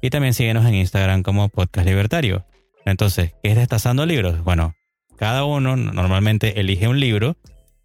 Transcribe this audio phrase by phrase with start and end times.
[0.00, 2.46] Y también síguenos en Instagram como Podcast Libertario.
[2.84, 4.42] Entonces, ¿qué es destazando libros?
[4.44, 4.74] Bueno,
[5.16, 7.36] cada uno normalmente elige un libro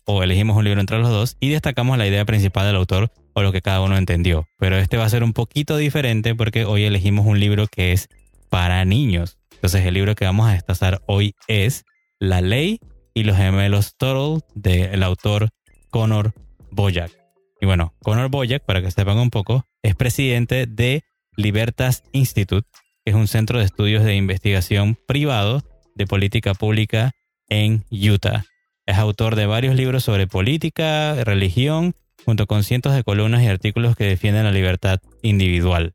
[0.05, 3.41] o elegimos un libro entre los dos y destacamos la idea principal del autor o
[3.41, 4.47] lo que cada uno entendió.
[4.59, 8.09] Pero este va a ser un poquito diferente porque hoy elegimos un libro que es
[8.49, 9.39] para niños.
[9.55, 11.83] Entonces el libro que vamos a destazar hoy es
[12.19, 12.79] La ley
[13.15, 15.49] y los gemelos Turtle del autor
[15.89, 16.33] Connor
[16.69, 17.11] Boyack.
[17.59, 21.03] Y bueno, Connor Boyack, para que sepan un poco, es presidente de
[21.35, 22.67] Libertas Institute,
[23.03, 25.63] que es un centro de estudios de investigación privado
[25.95, 27.11] de política pública
[27.49, 28.45] en Utah.
[28.85, 31.95] Es autor de varios libros sobre política, religión,
[32.25, 35.93] junto con cientos de columnas y artículos que defienden la libertad individual.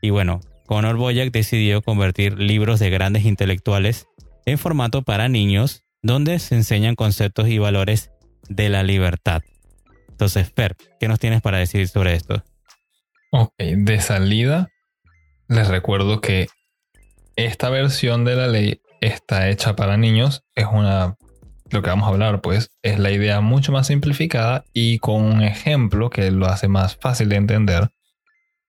[0.00, 4.06] Y bueno, Conor Boyack decidió convertir libros de grandes intelectuales
[4.46, 8.10] en formato para niños, donde se enseñan conceptos y valores
[8.48, 9.42] de la libertad.
[10.08, 12.42] Entonces, Fer, ¿qué nos tienes para decir sobre esto?
[13.30, 14.68] Ok, de salida,
[15.52, 16.48] les recuerdo que
[17.36, 20.44] esta versión de la ley está hecha para niños.
[20.54, 21.16] Es una
[21.70, 25.42] lo que vamos a hablar, pues, es la idea mucho más simplificada y con un
[25.42, 27.90] ejemplo que lo hace más fácil de entender.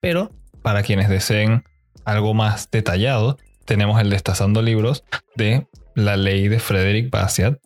[0.00, 0.30] Pero
[0.62, 1.64] para quienes deseen
[2.04, 5.04] algo más detallado, tenemos el Destazando Libros
[5.36, 7.58] de la ley de Frederick Bastiat,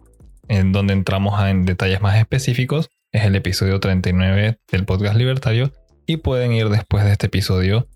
[0.49, 2.91] en donde entramos en detalles más específicos.
[3.13, 5.73] Es el episodio 39 del podcast libertario
[6.07, 7.89] y pueden ir después de este episodio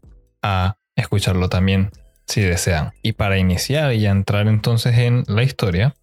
[0.43, 1.91] a escucharlo también
[2.27, 2.93] si desean.
[3.03, 5.95] Y para iniciar y entrar entonces en la historia,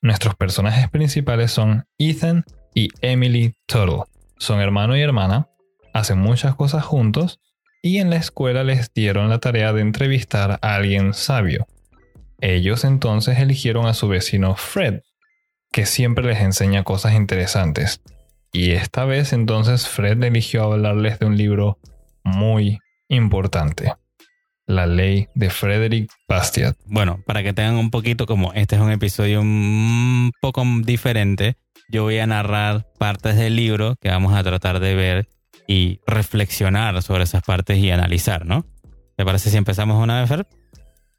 [0.00, 4.04] Nuestros personajes principales son Ethan y Emily Tuttle.
[4.38, 5.48] Son hermano y hermana,
[5.92, 7.40] hacen muchas cosas juntos
[7.82, 11.66] y en la escuela les dieron la tarea de entrevistar a alguien sabio.
[12.40, 15.02] Ellos entonces eligieron a su vecino Fred,
[15.72, 18.00] que siempre les enseña cosas interesantes.
[18.52, 21.80] Y esta vez entonces Fred eligió hablarles de un libro
[22.22, 22.78] muy
[23.08, 23.94] importante
[24.68, 26.76] la ley de Frederick Bastiat.
[26.84, 31.56] Bueno, para que tengan un poquito como este es un episodio un poco diferente,
[31.88, 35.28] yo voy a narrar partes del libro que vamos a tratar de ver
[35.66, 38.66] y reflexionar sobre esas partes y analizar, ¿no?
[39.16, 40.46] ¿Te parece si empezamos una vez, Fer?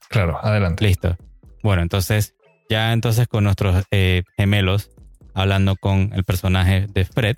[0.10, 0.86] Claro, adelante.
[0.86, 1.18] Listo.
[1.64, 2.36] Bueno, entonces,
[2.70, 4.92] ya entonces con nuestros eh, gemelos,
[5.34, 7.38] hablando con el personaje de Fred,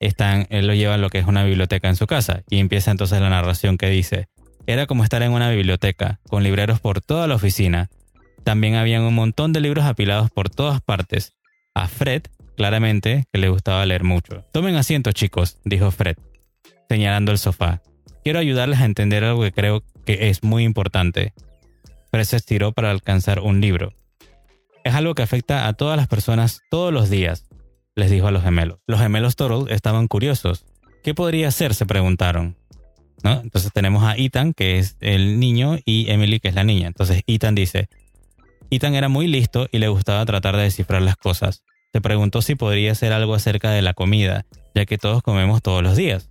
[0.00, 2.90] están, él lo lleva a lo que es una biblioteca en su casa y empieza
[2.90, 4.28] entonces la narración que dice,
[4.66, 7.88] era como estar en una biblioteca, con libreros por toda la oficina.
[8.44, 11.34] También habían un montón de libros apilados por todas partes.
[11.74, 12.22] A Fred,
[12.56, 14.44] claramente, que le gustaba leer mucho.
[14.52, 16.16] Tomen asiento, chicos, dijo Fred,
[16.88, 17.82] señalando el sofá.
[18.24, 21.32] Quiero ayudarles a entender algo que creo que es muy importante.
[22.10, 23.94] Fred se estiró para alcanzar un libro.
[24.84, 27.46] Es algo que afecta a todas las personas todos los días,
[27.96, 28.78] les dijo a los gemelos.
[28.86, 30.64] Los gemelos Toro estaban curiosos.
[31.02, 31.74] ¿Qué podría ser?
[31.74, 32.56] se preguntaron.
[33.24, 36.86] Entonces tenemos a Ethan, que es el niño, y Emily, que es la niña.
[36.86, 37.88] Entonces Ethan dice,
[38.70, 41.62] Ethan era muy listo y le gustaba tratar de descifrar las cosas.
[41.92, 45.82] Se preguntó si podría ser algo acerca de la comida, ya que todos comemos todos
[45.82, 46.30] los días.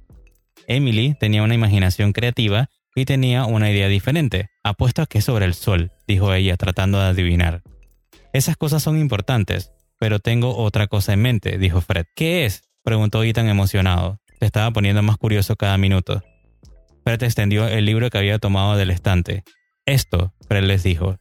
[0.67, 4.49] Emily tenía una imaginación creativa y tenía una idea diferente.
[4.63, 7.61] Apuesto a que sobre el sol, dijo ella, tratando de adivinar.
[8.33, 12.05] Esas cosas son importantes, pero tengo otra cosa en mente, dijo Fred.
[12.15, 12.63] ¿Qué es?
[12.83, 14.19] preguntó Ethan emocionado.
[14.39, 16.23] Se estaba poniendo más curioso cada minuto.
[17.05, 19.43] Fred extendió el libro que había tomado del estante.
[19.85, 21.17] Esto, Fred les dijo.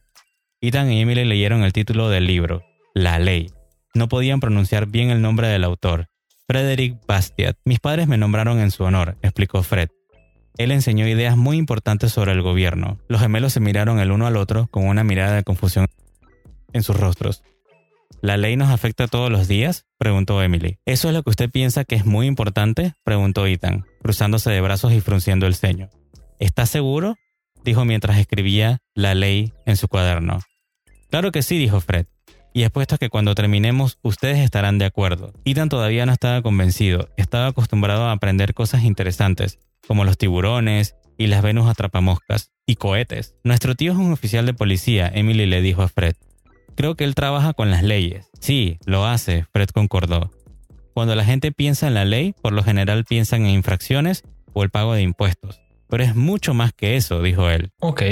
[0.59, 2.63] Ethan y Emily leyeron el título del libro,
[2.95, 3.51] La Ley.
[3.93, 6.07] No podían pronunciar bien el nombre del autor.
[6.47, 7.57] Frederick Bastiat.
[7.65, 9.89] Mis padres me nombraron en su honor, explicó Fred.
[10.57, 12.97] Él enseñó ideas muy importantes sobre el gobierno.
[13.07, 15.85] Los gemelos se miraron el uno al otro con una mirada de confusión
[16.73, 17.43] en sus rostros.
[18.21, 19.85] ¿La ley nos afecta todos los días?
[19.97, 20.79] preguntó Emily.
[20.85, 22.93] ¿Eso es lo que usted piensa que es muy importante?
[23.03, 25.89] preguntó Ethan, cruzándose de brazos y frunciendo el ceño.
[26.39, 27.15] ¿Está seguro?
[27.63, 30.39] dijo mientras escribía la ley en su cuaderno.
[31.09, 32.05] Claro que sí, dijo Fred.
[32.53, 35.33] Y apuesto a que cuando terminemos ustedes estarán de acuerdo.
[35.45, 41.27] Ethan todavía no estaba convencido, estaba acostumbrado a aprender cosas interesantes, como los tiburones y
[41.27, 43.35] las Venus atrapamoscas, y cohetes.
[43.43, 46.15] Nuestro tío es un oficial de policía, Emily le dijo a Fred.
[46.75, 48.29] Creo que él trabaja con las leyes.
[48.39, 50.31] Sí, lo hace, Fred concordó.
[50.93, 54.23] Cuando la gente piensa en la ley, por lo general piensan en infracciones
[54.53, 55.61] o el pago de impuestos.
[55.89, 57.71] Pero es mucho más que eso, dijo él.
[57.79, 58.03] Ok.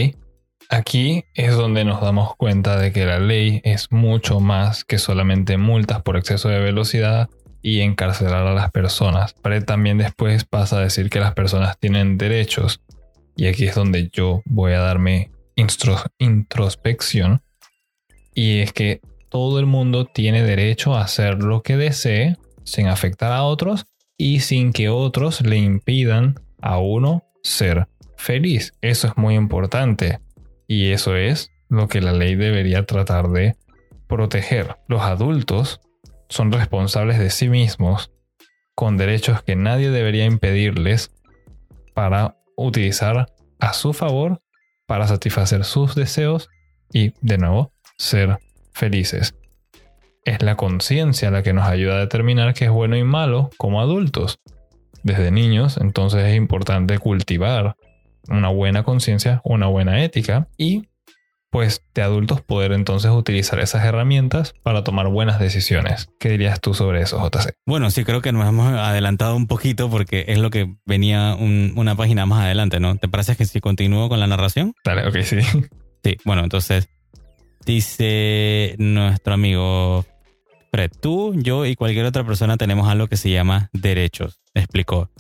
[0.70, 5.58] Aquí es donde nos damos cuenta de que la ley es mucho más que solamente
[5.58, 7.30] multas por exceso de velocidad
[7.62, 9.36] y encarcelar a las personas.
[9.42, 12.82] Pero también después pasa a decir que las personas tienen derechos.
[13.36, 15.32] Y aquí es donde yo voy a darme
[16.20, 17.42] introspección.
[18.36, 23.32] Y es que todo el mundo tiene derecho a hacer lo que desee sin afectar
[23.32, 23.86] a otros
[24.18, 27.88] y sin que otros le impidan a uno ser
[28.18, 28.74] feliz.
[28.82, 30.20] Eso es muy importante.
[30.68, 33.56] Y eso es lo que la ley debería tratar de
[34.08, 34.78] proteger.
[34.88, 35.82] Los adultos
[36.30, 38.12] son responsables de sí mismos
[38.76, 41.12] con derechos que nadie debería impedirles
[41.94, 43.28] para utilizar
[43.60, 44.42] a su favor
[44.88, 46.50] para satisfacer sus deseos
[46.92, 48.40] y, de nuevo, ser
[48.74, 49.36] felices.
[50.26, 53.82] Es la conciencia la que nos ayuda a determinar qué es bueno y malo como
[53.82, 54.40] adultos.
[55.04, 57.76] Desde niños, entonces es importante cultivar
[58.30, 60.88] una buena conciencia, una buena ética y
[61.50, 66.10] pues de adultos poder entonces utilizar esas herramientas para tomar buenas decisiones.
[66.20, 67.54] ¿Qué dirías tú sobre eso, JC?
[67.68, 71.96] Bueno, sí creo que nos hemos adelantado un poquito porque es lo que venía una
[71.96, 72.96] página más adelante, ¿no?
[72.96, 74.74] ¿Te parece que si continúo con la narración?
[74.84, 75.42] Dale, ok, sí.
[76.04, 76.90] Sí, bueno, entonces
[77.66, 80.06] dice nuestro amigo
[80.72, 85.12] Fred, tú, yo y cualquier otra persona tenemos algo que se llama derechos, explicó.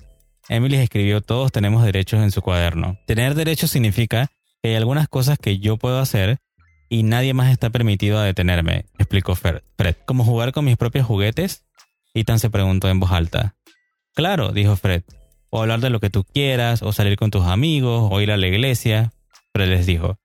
[0.49, 2.97] Emily escribió todos tenemos derechos en su cuaderno.
[3.05, 4.31] Tener derechos significa
[4.61, 6.39] que hay algunas cosas que yo puedo hacer
[6.89, 9.61] y nadie más está permitido a detenerme, explicó Fred.
[10.05, 11.65] ¿Como jugar con mis propios juguetes?
[12.13, 13.55] Ethan se preguntó en voz alta.
[14.15, 15.03] Claro, dijo Fred.
[15.49, 18.37] O hablar de lo que tú quieras, o salir con tus amigos, o ir a
[18.37, 19.13] la iglesia.
[19.53, 20.17] Fred les dijo.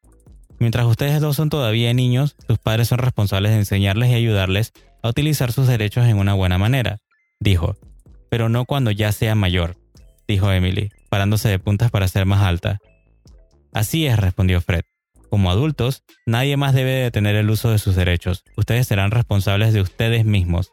[0.59, 4.73] Mientras ustedes dos son todavía niños, sus padres son responsables de enseñarles y ayudarles
[5.03, 6.99] a utilizar sus derechos en una buena manera,
[7.41, 7.77] dijo.
[8.31, 9.77] Pero no cuando ya sea mayor
[10.29, 12.79] dijo Emily, parándose de puntas para ser más alta.
[13.73, 14.83] Así es, respondió Fred.
[15.31, 18.45] Como adultos, nadie más debe detener el uso de sus derechos.
[18.57, 20.73] Ustedes serán responsables de ustedes mismos.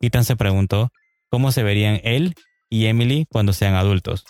[0.00, 0.90] Ethan se preguntó
[1.30, 2.34] cómo se verían él
[2.68, 4.24] y Emily cuando sean adultos.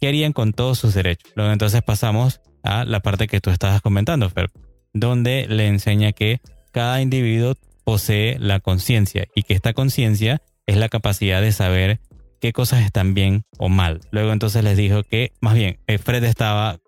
[0.00, 1.32] ¿Qué harían con todos sus derechos?
[1.34, 4.50] Luego entonces pasamos a la parte que tú estabas comentando, Fred,
[4.92, 6.40] donde le enseña que
[6.72, 7.54] cada individuo
[7.84, 12.00] posee la conciencia y que esta conciencia es la capacidad de saber
[12.40, 14.00] qué cosas están bien o mal.
[14.10, 16.78] Luego entonces les dijo que, más bien, eh, Fred estaba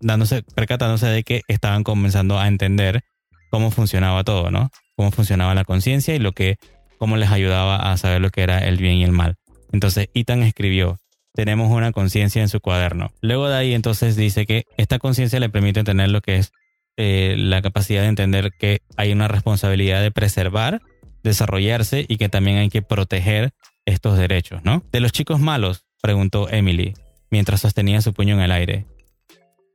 [0.00, 3.02] dándose, percatándose de que estaban comenzando a entender
[3.50, 4.70] cómo funcionaba todo, ¿no?
[4.96, 6.56] Cómo funcionaba la conciencia y lo que,
[6.98, 9.36] cómo les ayudaba a saber lo que era el bien y el mal.
[9.72, 10.98] Entonces Ethan escribió,
[11.40, 13.14] tenemos una conciencia en su cuaderno.
[13.22, 16.52] Luego de ahí entonces dice que esta conciencia le permite tener lo que es
[16.98, 20.82] eh, la capacidad de entender que hay una responsabilidad de preservar,
[21.22, 23.52] desarrollarse y que también hay que proteger
[23.86, 24.84] estos derechos, ¿no?
[24.92, 26.92] De los chicos malos, preguntó Emily,
[27.30, 28.84] mientras sostenía su puño en el aire.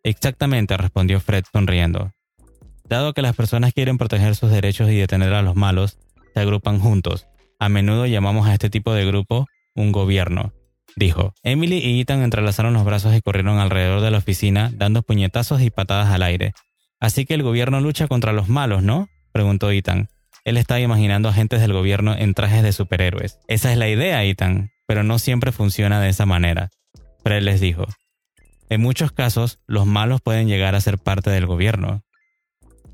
[0.03, 2.11] Exactamente, respondió Fred sonriendo.
[2.87, 5.97] Dado que las personas quieren proteger sus derechos y detener a los malos,
[6.35, 7.25] se agrupan juntos.
[7.57, 10.53] A menudo llamamos a este tipo de grupo un gobierno,
[10.95, 11.33] dijo.
[11.43, 15.69] Emily y Ethan entrelazaron los brazos y corrieron alrededor de la oficina, dando puñetazos y
[15.69, 16.53] patadas al aire.
[16.99, 19.09] Así que el gobierno lucha contra los malos, ¿no?
[19.31, 20.09] preguntó Ethan.
[20.45, 23.39] Él estaba imaginando agentes del gobierno en trajes de superhéroes.
[23.47, 26.69] Esa es la idea, Ethan, pero no siempre funciona de esa manera.
[27.23, 27.85] Fred les dijo.
[28.69, 32.03] En muchos casos, los malos pueden llegar a ser parte del gobierno.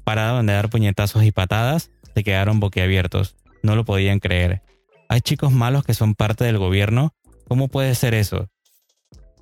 [0.04, 3.36] Pararon de dar puñetazos y patadas, se quedaron boquiabiertos.
[3.64, 4.62] No lo podían creer.
[5.10, 7.14] ¿Hay chicos malos que son parte del gobierno?
[7.52, 8.50] ¿Cómo puede ser eso?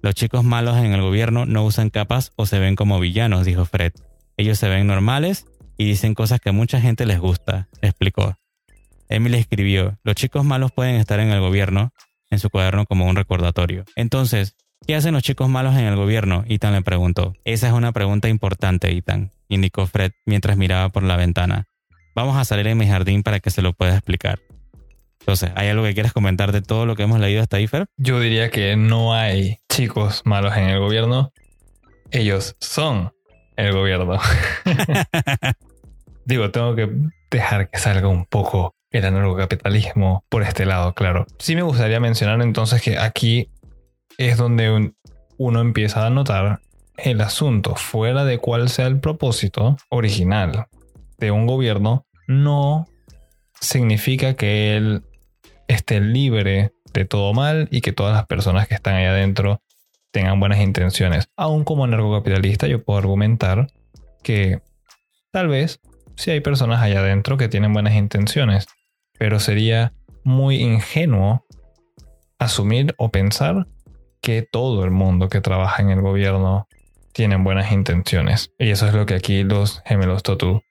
[0.01, 3.65] Los chicos malos en el gobierno no usan capas o se ven como villanos, dijo
[3.65, 3.93] Fred.
[4.35, 5.45] Ellos se ven normales
[5.77, 8.35] y dicen cosas que a mucha gente les gusta, explicó.
[9.09, 11.93] Emily escribió, los chicos malos pueden estar en el gobierno,
[12.31, 13.85] en su cuaderno como un recordatorio.
[13.95, 14.55] Entonces,
[14.87, 16.45] ¿qué hacen los chicos malos en el gobierno?
[16.47, 17.35] Ethan le preguntó.
[17.43, 21.67] Esa es una pregunta importante, Ethan, indicó Fred mientras miraba por la ventana.
[22.15, 24.39] Vamos a salir en mi jardín para que se lo pueda explicar.
[25.29, 27.85] Entonces, ¿hay algo que quieras comentar de todo lo que hemos leído hasta ahí, Fer?
[27.97, 31.31] Yo diría que no hay chicos malos en el gobierno.
[32.09, 33.13] Ellos son
[33.55, 34.17] el gobierno.
[36.25, 36.89] Digo, tengo que
[37.29, 41.27] dejar que salga un poco el anarcocapitalismo por este lado, claro.
[41.37, 43.51] Sí me gustaría mencionar entonces que aquí
[44.17, 44.93] es donde
[45.37, 46.61] uno empieza a notar
[46.97, 50.65] el asunto, fuera de cuál sea el propósito original
[51.19, 52.87] de un gobierno, no
[53.61, 55.03] significa que él
[55.69, 59.61] esté libre de todo mal y que todas las personas que están ahí adentro
[60.11, 61.29] tengan buenas intenciones.
[61.37, 63.67] Aún como anarcocapitalista yo puedo argumentar
[64.23, 64.61] que
[65.31, 65.79] tal vez
[66.15, 68.65] si hay personas allá adentro que tienen buenas intenciones,
[69.17, 71.45] pero sería muy ingenuo
[72.39, 73.67] asumir o pensar
[74.21, 76.67] que todo el mundo que trabaja en el gobierno
[77.13, 78.51] tienen buenas intenciones.
[78.57, 80.61] Y eso es lo que aquí los gemelos Totu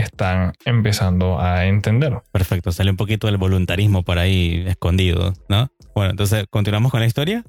[0.00, 2.20] están empezando a entender.
[2.32, 5.68] Perfecto, sale un poquito del voluntarismo por ahí escondido, ¿no?
[5.94, 7.44] Bueno, entonces, ¿continuamos con la historia?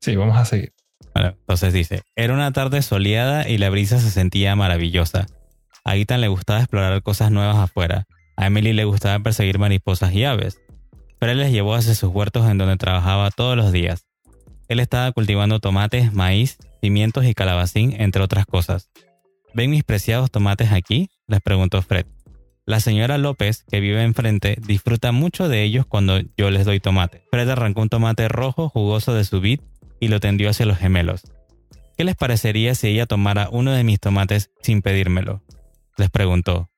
[0.00, 0.72] Sí, vamos a seguir.
[1.14, 5.26] Bueno, entonces dice, era una tarde soleada y la brisa se sentía maravillosa.
[5.84, 8.04] A Ethan le gustaba explorar cosas nuevas afuera.
[8.36, 10.60] A Emily le gustaba perseguir mariposas y aves.
[11.18, 14.06] Pero él les llevó hacia sus huertos en donde trabajaba todos los días.
[14.68, 18.88] Él estaba cultivando tomates, maíz, pimientos y calabacín, entre otras cosas.
[19.54, 21.10] ¿Ven mis preciados tomates aquí?
[21.26, 22.06] les preguntó Fred.
[22.66, 27.24] La señora López, que vive enfrente, disfruta mucho de ellos cuando yo les doy tomate.
[27.30, 29.60] Fred arrancó un tomate rojo jugoso de su vid
[29.98, 31.22] y lo tendió hacia los gemelos.
[31.96, 35.42] ¿Qué les parecería si ella tomara uno de mis tomates sin pedírmelo?
[35.96, 36.70] les preguntó.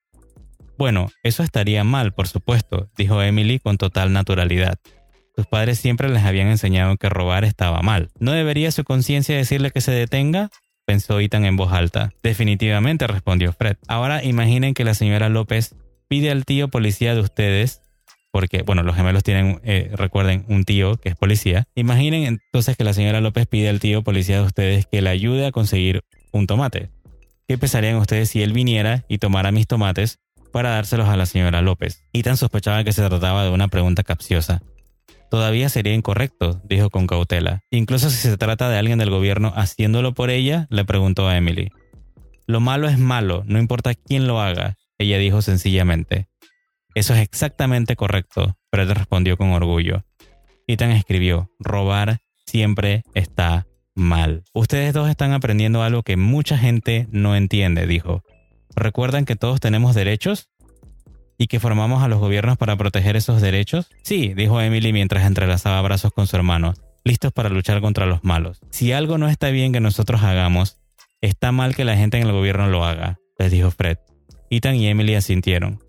[0.79, 4.79] Bueno, eso estaría mal, por supuesto, dijo Emily con total naturalidad.
[5.37, 8.11] Sus padres siempre les habían enseñado que robar estaba mal.
[8.19, 10.50] ¿No debería su conciencia decirle que se detenga?
[10.84, 12.12] Pensó Ethan en voz alta.
[12.22, 13.76] Definitivamente, respondió Fred.
[13.88, 15.74] Ahora imaginen que la señora López
[16.08, 17.82] pide al tío policía de ustedes,
[18.30, 21.64] porque, bueno, los gemelos tienen, eh, recuerden, un tío que es policía.
[21.74, 25.46] Imaginen entonces que la señora López pide al tío policía de ustedes que le ayude
[25.46, 26.90] a conseguir un tomate.
[27.46, 30.20] ¿Qué pensarían ustedes si él viniera y tomara mis tomates
[30.52, 32.04] para dárselos a la señora López?
[32.12, 34.62] Ethan sospechaba que se trataba de una pregunta capciosa
[35.32, 37.62] todavía sería incorrecto, dijo con cautela.
[37.70, 41.70] Incluso si se trata de alguien del gobierno haciéndolo por ella, le preguntó a Emily.
[42.46, 46.28] Lo malo es malo, no importa quién lo haga, ella dijo sencillamente.
[46.94, 50.04] Eso es exactamente correcto, Fred respondió con orgullo.
[50.66, 54.44] Ethan escribió, robar siempre está mal.
[54.52, 58.22] Ustedes dos están aprendiendo algo que mucha gente no entiende, dijo.
[58.76, 60.50] ¿Recuerdan que todos tenemos derechos?
[61.42, 63.90] Y que formamos a los gobiernos para proteger esos derechos?
[64.02, 68.61] Sí, dijo Emily mientras entrelazaba brazos con su hermano, listos para luchar contra los malos.
[68.70, 70.78] Si algo no está bien que nosotros hagamos,
[71.20, 73.99] está mal que la gente en el gobierno lo haga, les dijo Fred.
[74.50, 75.80] Ethan y Emily asintieron.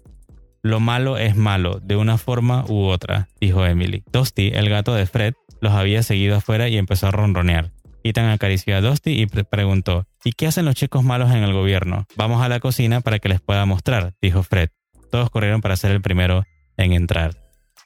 [0.63, 4.03] Lo malo es malo, de una forma u otra, dijo Emily.
[4.11, 7.71] Dusty, el gato de Fred, los había seguido afuera y empezó a ronronear.
[8.03, 12.07] Ethan acarició a Dusty y preguntó, ¿Y qué hacen los chicos malos en el gobierno?
[12.15, 14.69] Vamos a la cocina para que les pueda mostrar, dijo Fred.
[15.13, 16.43] Todos corrieron para ser el primero
[16.75, 17.35] en entrar.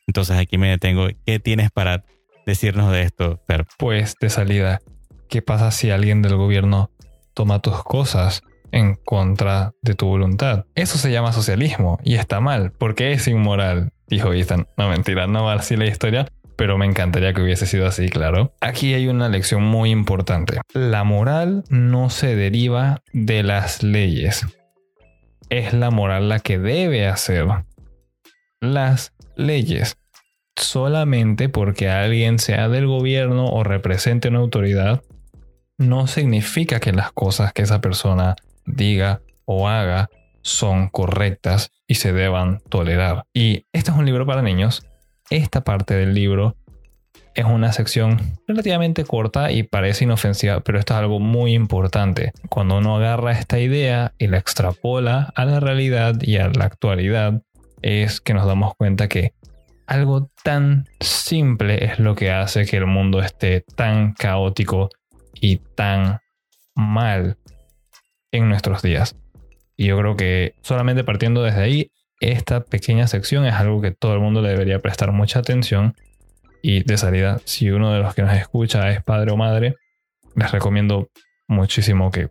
[0.07, 1.10] Entonces aquí me detengo.
[1.25, 2.05] ¿Qué tienes para
[2.46, 3.65] decirnos de esto, Fer?
[3.77, 4.79] Pues de salida,
[5.27, 6.89] ¿qué pasa si alguien del gobierno
[7.34, 10.63] toma tus cosas en contra de tu voluntad?
[10.74, 14.65] Eso se llama socialismo y está mal porque es inmoral, dijo Ethan.
[14.77, 18.53] No mentira, no va así la historia, pero me encantaría que hubiese sido así, claro.
[18.62, 20.62] Aquí hay una lección muy importante.
[20.74, 24.48] La moral no se deriva de las leyes
[25.50, 27.46] es la moral la que debe hacer
[28.60, 29.98] las leyes.
[30.56, 35.04] Solamente porque alguien sea del gobierno o represente una autoridad,
[35.77, 38.36] no significa que las cosas que esa persona
[38.66, 40.10] diga o haga
[40.42, 43.25] son correctas y se deban tolerar.
[43.34, 44.88] Y este es un libro para niños.
[45.30, 46.56] Esta parte del libro
[47.38, 48.17] es una sección
[48.48, 52.32] relativamente corta y parece inofensiva, pero esto es algo muy importante.
[52.50, 57.44] Cuando uno agarra esta idea y la extrapola a la realidad y a la actualidad,
[57.84, 59.34] es que nos damos cuenta que
[59.86, 64.89] algo tan simple es lo que hace que el mundo esté tan caótico
[65.39, 66.20] y tan
[66.74, 67.38] mal
[68.32, 69.15] en nuestros días.
[69.75, 74.15] Y yo creo que solamente partiendo desde ahí, esta pequeña sección es algo que todo
[74.15, 75.94] el mundo le debería prestar mucha atención
[76.67, 79.75] y de salida, si uno de los que nos escucha es padre o madre,
[80.36, 81.07] les recomiendo
[81.47, 82.27] muchísimo que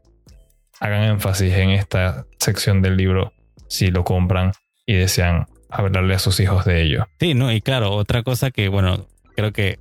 [0.78, 3.32] hagan énfasis en esta sección del libro
[3.66, 4.52] si lo compran
[4.84, 7.08] y desean hablarle a sus hijos de ello.
[7.18, 9.78] Sí, no, y claro, otra cosa que, bueno, creo que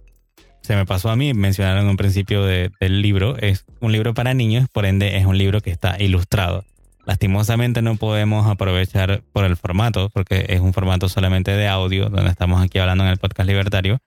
[0.61, 4.33] se me pasó a mí, mencionaron en un principio del libro, es un libro para
[4.33, 6.63] niños, por ende es un libro que está ilustrado.
[7.05, 12.31] Lastimosamente no podemos aprovechar por el formato, porque es un formato solamente de audio, donde
[12.31, 13.99] estamos aquí hablando en el podcast libertario,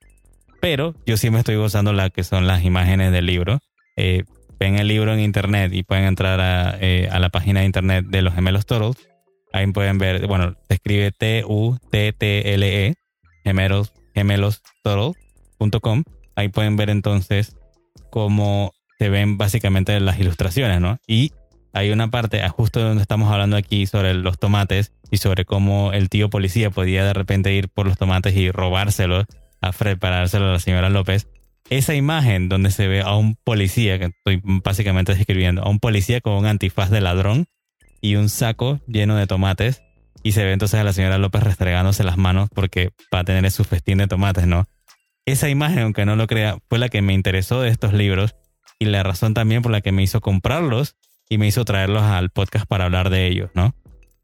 [0.61, 3.61] pero yo sí me estoy gozando la que son las imágenes del libro.
[3.97, 4.25] Eh,
[4.59, 8.07] ven el libro en internet y pueden entrar a, eh, a, la página de internet
[8.07, 9.09] de los gemelos Turtles.
[9.53, 12.95] Ahí pueden ver, bueno, se escribe T-U-T-T-L-E,
[13.45, 14.63] gemelos, gemelos
[16.37, 17.57] Ahí pueden ver entonces
[18.11, 20.99] cómo se ven básicamente las ilustraciones, ¿no?
[21.07, 21.33] Y
[21.73, 26.09] hay una parte, justo donde estamos hablando aquí, sobre los tomates y sobre cómo el
[26.09, 29.27] tío policía podía de repente ir por los tomates y robárselos
[29.61, 31.29] a dárselo a la señora López,
[31.71, 36.21] esa imagen donde se ve a un policía, que estoy básicamente describiendo, a un policía
[36.21, 37.47] con un antifaz de ladrón
[38.01, 39.83] y un saco lleno de tomates,
[40.23, 43.51] y se ve entonces a la señora López restregándose las manos porque va a tener
[43.51, 44.67] su festín de tomates, ¿no?
[45.27, 48.35] Esa imagen, aunque no lo crea, fue la que me interesó de estos libros,
[48.79, 50.97] y la razón también por la que me hizo comprarlos
[51.29, 53.75] y me hizo traerlos al podcast para hablar de ellos, ¿no?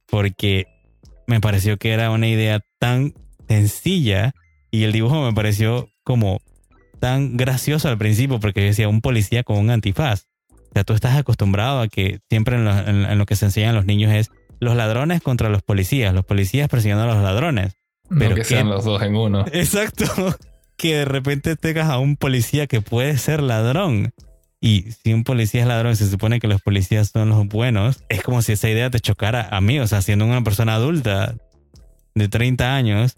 [0.07, 0.67] Porque
[1.27, 3.15] me pareció que era una idea tan
[3.49, 4.33] sencilla
[4.75, 6.41] y el dibujo me pareció como
[6.99, 10.27] tan gracioso al principio porque decía un policía con un antifaz.
[10.51, 14.13] O sea, tú estás acostumbrado a que siempre en lo, que se enseñan los niños
[14.13, 17.77] es los ladrones contra los policías, los policías persiguiendo a los ladrones.
[18.19, 19.45] Pero que sean los dos en uno.
[19.53, 20.07] Exacto.
[20.77, 24.13] Que de repente tengas a un policía que puede ser ladrón.
[24.61, 28.23] Y si un policía es ladrón se supone que los policías son los buenos, es
[28.23, 31.37] como si esa idea te chocara a mí, o sea, siendo una persona adulta
[32.17, 33.17] de 30 años,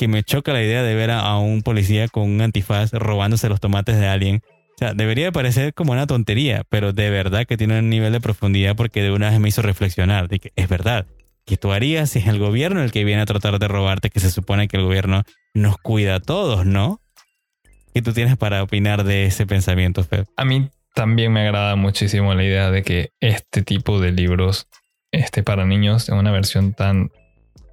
[0.00, 3.60] que me choca la idea de ver a, un policía con un antifaz robándose los
[3.60, 4.40] tomates de alguien.
[4.46, 8.20] O sea, debería parecer como una tontería, pero de verdad que tiene un nivel de
[8.22, 11.04] profundidad porque de una vez me hizo reflexionar de que es verdad.
[11.44, 14.20] que tú harías si es el gobierno el que viene a tratar de robarte, que
[14.20, 17.02] se supone que el gobierno nos cuida a todos, ¿no?
[17.92, 20.24] ¿Qué tú tienes para opinar de ese pensamiento, Feb?
[20.34, 24.66] A mí también me agrada muchísimo la idea de que este tipo de libros
[25.12, 27.10] esté para niños en una versión tan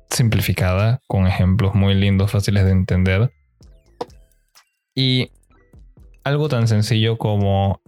[0.10, 3.32] simplificada, con ejemplos muy lindos, fáciles de entender.
[4.96, 5.32] Y
[6.24, 7.82] algo tan sencillo como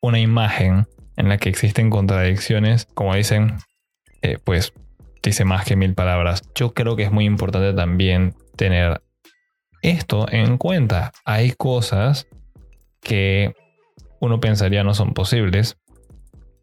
[0.00, 3.56] una imagen en la que existen contradicciones, como dicen,
[4.22, 4.72] eh, pues
[5.22, 6.42] dice más que mil palabras.
[6.54, 9.02] Yo creo que es muy importante también tener
[9.82, 11.12] esto en cuenta.
[11.24, 12.26] Hay cosas
[13.00, 13.54] que
[14.20, 15.76] uno pensaría no son posibles,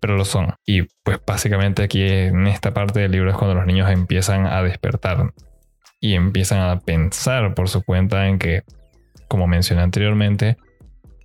[0.01, 0.55] pero lo son.
[0.65, 4.61] Y pues básicamente aquí en esta parte del libro es cuando los niños empiezan a
[4.63, 5.31] despertar
[6.01, 8.63] y empiezan a pensar por su cuenta en que,
[9.29, 10.57] como mencioné anteriormente,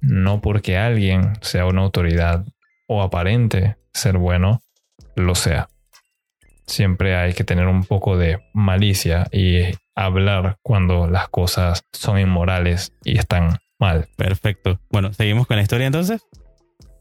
[0.02, 2.44] no porque alguien sea una autoridad
[2.86, 4.60] o aparente ser bueno,
[5.16, 5.68] lo sea.
[6.66, 9.62] Siempre hay que tener un poco de malicia y
[9.94, 14.08] hablar cuando las cosas son inmorales y están mal.
[14.16, 14.78] Perfecto.
[14.90, 16.22] Bueno, ¿seguimos con la historia entonces?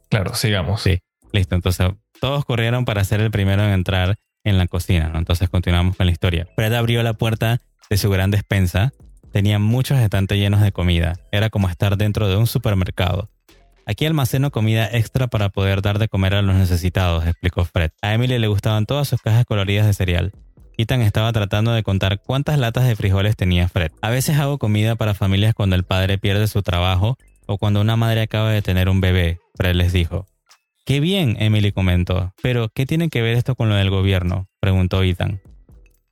[0.10, 0.82] Claro, sigamos.
[0.82, 1.00] Sí,
[1.36, 1.54] listo.
[1.54, 5.12] Entonces, todos corrieron para ser el primero en entrar en la cocina.
[5.16, 6.48] Entonces continuamos con la historia.
[6.56, 8.94] Fred abrió la puerta de su gran despensa.
[9.32, 11.18] Tenía muchos estantes llenos de comida.
[11.32, 13.30] Era como estar dentro de un supermercado.
[13.86, 17.92] Aquí almaceno comida extra para poder dar de comer a los necesitados, explicó Fred.
[18.02, 20.32] A Emily le gustaban todas sus cajas coloridas de cereal.
[20.78, 23.92] Ethan estaba tratando de contar cuántas latas de frijoles tenía Fred.
[24.02, 27.96] A veces hago comida para familias cuando el padre pierde su trabajo o cuando una
[27.96, 30.26] madre acaba de tener un bebé, Fred les dijo.
[30.86, 32.34] Qué bien, Emily comentó.
[32.44, 34.48] Pero, ¿qué tiene que ver esto con lo del gobierno?
[34.60, 35.42] preguntó Ethan.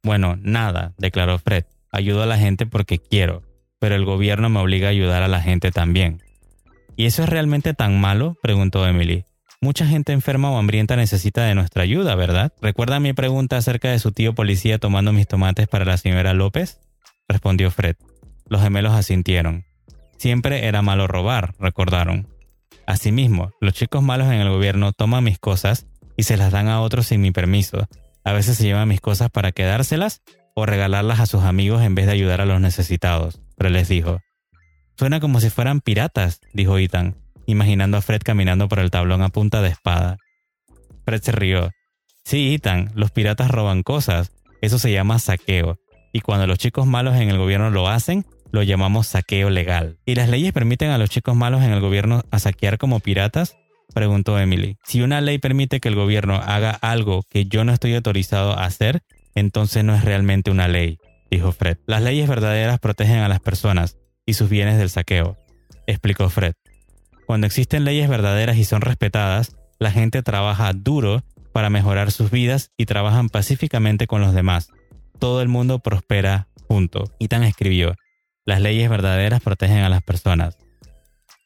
[0.02, 1.66] Bueno, nada, declaró Fred.
[1.92, 3.44] Ayudo a la gente porque quiero,
[3.78, 6.24] pero el gobierno me obliga a ayudar a la gente también.
[6.96, 8.36] ¿Y eso es realmente tan malo?
[8.42, 9.26] preguntó Emily.
[9.62, 12.52] Mucha gente enferma o hambrienta necesita de nuestra ayuda, ¿verdad?
[12.60, 16.80] ¿Recuerda mi pregunta acerca de su tío policía tomando mis tomates para la señora López?
[17.28, 17.96] respondió Fred.
[18.50, 19.66] Los gemelos asintieron.
[20.18, 22.33] Siempre era malo robar, recordaron.
[22.86, 26.82] Asimismo, los chicos malos en el gobierno toman mis cosas y se las dan a
[26.82, 27.88] otros sin mi permiso.
[28.24, 30.22] A veces se llevan mis cosas para quedárselas
[30.56, 33.42] o regalarlas a sus amigos en vez de ayudar a los necesitados.
[33.58, 34.20] Pero les dijo.
[34.98, 37.16] Suena como si fueran piratas, dijo Ethan
[37.46, 40.18] imaginando a Fred caminando por el tablón a punta de espada.
[41.06, 41.72] Fred se rió.
[42.24, 44.32] Sí, Ethan, los piratas roban cosas.
[44.62, 45.78] Eso se llama saqueo.
[46.14, 49.98] Y cuando los chicos malos en el gobierno lo hacen, lo llamamos saqueo legal.
[50.06, 53.58] ¿Y las leyes permiten a los chicos malos en el gobierno a saquear como piratas?
[53.96, 54.78] Preguntó Emily.
[54.86, 58.66] Si una ley permite que el gobierno haga algo que yo no estoy autorizado a
[58.66, 59.02] hacer,
[59.34, 61.00] entonces no es realmente una ley,
[61.32, 61.80] dijo Fred.
[61.88, 65.36] Las leyes verdaderas protegen a las personas y sus bienes del saqueo,
[65.88, 66.54] explicó Fred.
[67.26, 72.70] Cuando existen leyes verdaderas y son respetadas, la gente trabaja duro para mejorar sus vidas
[72.78, 74.70] y trabajan pacíficamente con los demás.
[75.18, 77.06] Todo el mundo prospera junto.
[77.30, 77.96] tan escribió,
[78.46, 80.58] las leyes verdaderas protegen a las personas.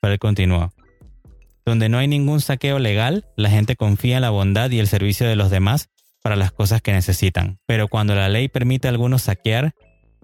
[0.01, 0.73] Pero continuó,
[1.65, 5.27] donde no hay ningún saqueo legal, la gente confía en la bondad y el servicio
[5.27, 5.89] de los demás
[6.21, 7.59] para las cosas que necesitan.
[7.65, 9.73] Pero cuando la ley permite a algunos saquear,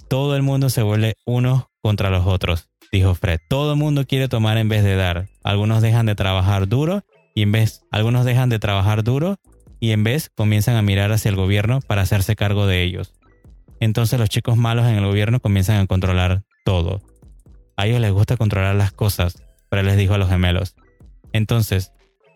[0.10, 3.40] todo el mundo se vuelve unos contra los otros dijo Fred.
[3.50, 5.28] Todo el mundo quiere tomar en vez de dar.
[5.44, 9.40] Algunos dejan de trabajar duro y en vez, algunos dejan de trabajar duro
[9.80, 13.14] y en vez comienzan a mirar hacia el gobierno para hacerse cargo de ellos.
[13.80, 17.02] Entonces los chicos malos en el gobierno comienzan a controlar todo.
[17.76, 20.76] A ellos les gusta controlar las cosas, pero les dijo a los gemelos.
[21.32, 21.92] Entonces,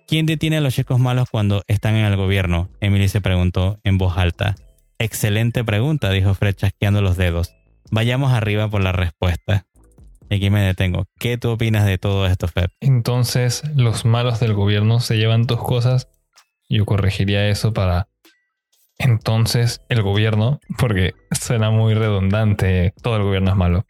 [0.08, 2.70] ¿quién detiene a los chicos malos cuando están en el gobierno?
[2.82, 4.56] Emily se preguntó en voz alta.
[5.00, 7.54] Excelente pregunta, dijo Fred chasqueando los dedos.
[7.92, 9.66] Vayamos arriba por la respuesta.
[10.30, 11.06] Y aquí me detengo.
[11.20, 12.68] ¿Qué tú opinas de todo esto, Fed?
[12.82, 16.10] Entonces, los malos del gobierno se llevan tus cosas.
[16.68, 18.10] Yo corregiría eso para.
[18.98, 23.86] Entonces, el gobierno, porque suena muy redundante, todo el gobierno es malo.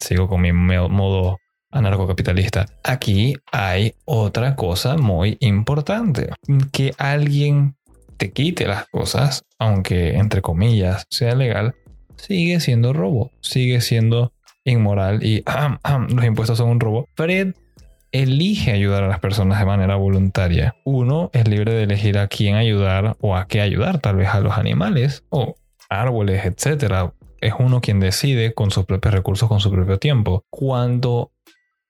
[0.00, 1.38] Sigo con mi modo
[1.70, 2.66] anarcocapitalista.
[2.82, 6.30] Aquí hay otra cosa muy importante,
[6.72, 7.76] que alguien
[8.16, 11.74] te quite las cosas, aunque entre comillas sea legal,
[12.16, 14.32] sigue siendo robo, sigue siendo
[14.64, 15.44] inmoral y
[16.14, 17.08] los impuestos son un robo.
[17.14, 17.54] Fred
[18.12, 20.74] elige ayudar a las personas de manera voluntaria.
[20.84, 24.40] Uno es libre de elegir a quién ayudar o a qué ayudar, tal vez a
[24.40, 25.54] los animales o
[25.88, 27.12] árboles, etc.
[27.40, 30.44] Es uno quien decide con sus propios recursos, con su propio tiempo.
[30.50, 31.32] Cuando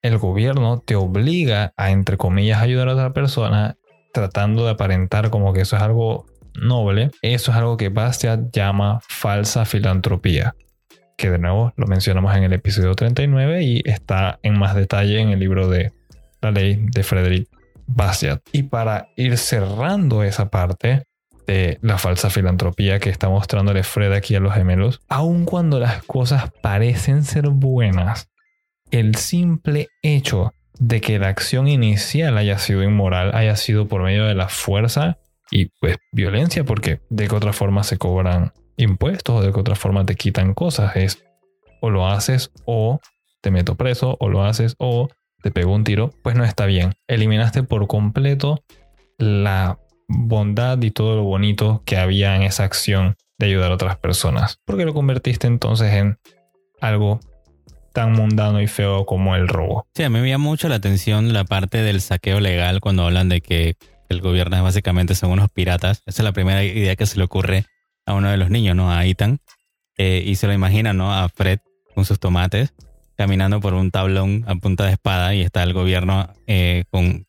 [0.02, 3.76] el gobierno te obliga a, entre comillas, ayudar a otra persona,
[4.12, 9.00] tratando de aparentar como que eso es algo noble, eso es algo que Bastiat llama
[9.08, 10.54] falsa filantropía
[11.20, 15.28] que de nuevo lo mencionamos en el episodio 39 y está en más detalle en
[15.28, 15.92] el libro de
[16.40, 17.46] la ley de Frederick
[17.86, 18.40] Bastiat.
[18.52, 21.02] Y para ir cerrando esa parte
[21.80, 26.50] la falsa filantropía que está mostrándole Fred aquí a los gemelos, aun cuando las cosas
[26.62, 28.30] parecen ser buenas,
[28.90, 34.26] el simple hecho de que la acción inicial haya sido inmoral, haya sido por medio
[34.26, 35.18] de la fuerza
[35.50, 39.74] y pues violencia, porque de qué otra forma se cobran impuestos o de qué otra
[39.74, 41.24] forma te quitan cosas, es
[41.80, 43.00] o lo haces o
[43.40, 45.08] te meto preso, o lo haces o
[45.42, 46.94] te pegó un tiro, pues no está bien.
[47.08, 48.62] Eliminaste por completo
[49.18, 49.78] la
[50.10, 54.60] bondad y todo lo bonito que había en esa acción de ayudar a otras personas,
[54.64, 56.18] porque lo convertiste entonces en
[56.80, 57.20] algo
[57.92, 59.86] tan mundano y feo como el robo.
[59.94, 63.28] Sí, a mí me llama mucho la atención la parte del saqueo legal cuando hablan
[63.28, 63.76] de que
[64.08, 66.02] el gobierno básicamente son unos piratas.
[66.06, 67.64] Esa es la primera idea que se le ocurre
[68.06, 68.92] a uno de los niños, ¿no?
[68.92, 69.40] A Ethan.
[69.96, 71.12] Eh, y se lo imagina, ¿no?
[71.12, 71.60] A Fred
[71.94, 72.74] con sus tomates
[73.20, 77.26] caminando por un tablón a punta de espada y está el gobierno eh, con,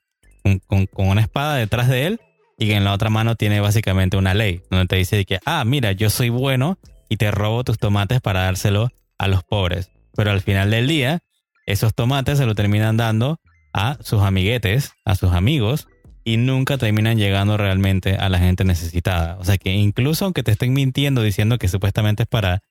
[0.95, 2.21] una espada detrás de él
[2.61, 5.91] y en la otra mano tiene básicamente una ley donde te dice que, ah, mira,
[5.91, 6.77] yo soy bueno
[7.09, 9.89] y te robo tus tomates para dárselo a los pobres.
[10.15, 11.19] Pero al final del día,
[11.65, 13.39] esos tomates se lo terminan dando
[13.73, 15.87] a sus amiguetes, a sus amigos,
[16.23, 19.37] y nunca terminan llegando realmente a la gente necesitada.
[19.39, 22.61] O sea que incluso aunque te estén mintiendo diciendo que supuestamente es para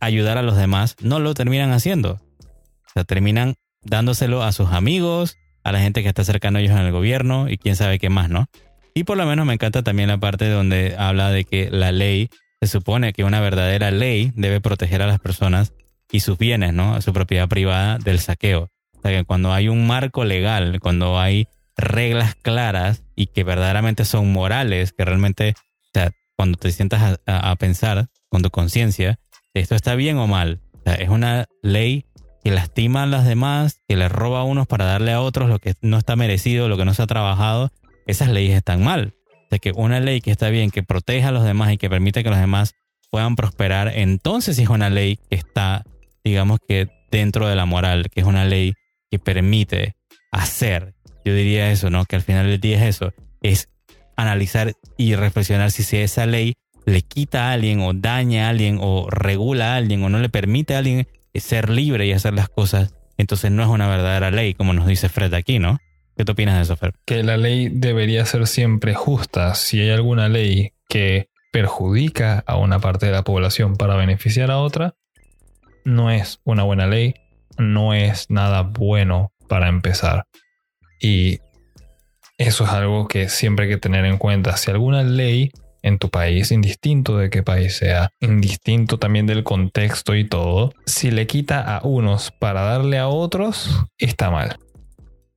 [0.00, 2.20] ayudar a los demás, no lo terminan haciendo
[3.04, 6.92] terminan dándoselo a sus amigos, a la gente que está cercano a ellos en el
[6.92, 8.46] gobierno y quién sabe qué más, ¿no?
[8.98, 12.30] Y por lo menos me encanta también la parte donde habla de que la ley,
[12.60, 15.72] se supone que una verdadera ley debe proteger a las personas
[16.10, 16.96] y sus bienes, ¿no?
[16.96, 18.72] A su propiedad privada del saqueo.
[18.96, 24.04] O sea que cuando hay un marco legal, cuando hay reglas claras y que verdaderamente
[24.04, 29.20] son morales, que realmente, o sea, cuando te sientas a, pensar con tu conciencia,
[29.54, 30.60] esto está bien o mal.
[30.72, 32.04] O sea, es una ley
[32.42, 35.60] que lastima a las demás, que le roba a unos para darle a otros lo
[35.60, 37.70] que no está merecido, lo que no se ha trabajado,
[38.08, 39.14] esas leyes están mal.
[39.32, 41.88] O sea que una ley que está bien, que proteja a los demás y que
[41.88, 42.74] permite que los demás
[43.10, 45.84] puedan prosperar, entonces es una ley que está,
[46.24, 48.74] digamos que dentro de la moral, que es una ley
[49.10, 49.94] que permite
[50.32, 50.94] hacer.
[51.24, 52.04] Yo diría eso, ¿no?
[52.04, 53.68] Que al final del día es eso, es
[54.16, 59.08] analizar y reflexionar si esa ley le quita a alguien o daña a alguien o
[59.10, 62.94] regula a alguien o no le permite a alguien ser libre y hacer las cosas,
[63.16, 65.78] entonces no es una verdadera ley, como nos dice Fred aquí, ¿no?
[66.18, 66.94] ¿Qué te opinas de eso, Fred?
[67.06, 69.54] Que la ley debería ser siempre justa.
[69.54, 74.58] Si hay alguna ley que perjudica a una parte de la población para beneficiar a
[74.58, 74.96] otra,
[75.84, 77.14] no es una buena ley,
[77.56, 80.24] no es nada bueno para empezar.
[81.00, 81.38] Y
[82.36, 84.56] eso es algo que siempre hay que tener en cuenta.
[84.56, 85.52] Si alguna ley
[85.82, 91.12] en tu país, indistinto de qué país sea, indistinto también del contexto y todo, si
[91.12, 94.56] le quita a unos para darle a otros, está mal.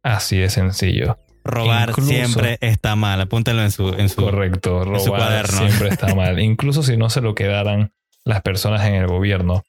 [0.04, 1.18] Así de sencillo.
[1.44, 3.20] Robar siempre está mal.
[3.22, 6.40] Apúntalo en su, en su Correcto, robar siempre está mal.
[6.40, 7.92] Incluso si no se lo quedaran
[8.24, 9.64] las personas en el gobierno,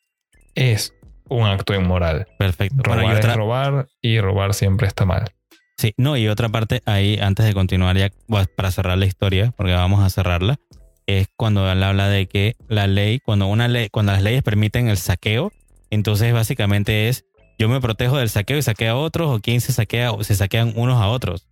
[0.54, 0.94] es
[1.28, 2.26] un acto inmoral.
[2.38, 2.82] Perfecto.
[2.82, 5.32] Robar es robar y robar siempre está mal.
[5.78, 8.10] Sí, no, y otra parte ahí, antes de continuar ya,
[8.56, 10.58] para cerrar la historia, porque vamos a cerrarla,
[11.06, 14.88] es cuando él habla de que la ley, cuando una ley, cuando las leyes permiten
[14.88, 15.50] el saqueo,
[15.90, 17.24] entonces básicamente es
[17.62, 20.34] yo me protejo del saqueo y saqueo a otros, o quién se saquea o se
[20.34, 21.46] saquean unos a otros.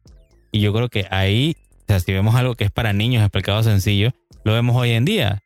[0.50, 3.62] Y yo creo que ahí, o sea, si vemos algo que es para niños explicado
[3.62, 4.10] sencillo,
[4.42, 5.44] lo vemos hoy en día.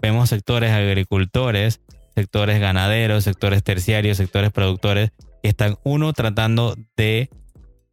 [0.00, 1.80] Vemos sectores agricultores,
[2.14, 5.10] sectores ganaderos, sectores terciarios, sectores productores,
[5.42, 7.28] que están uno tratando de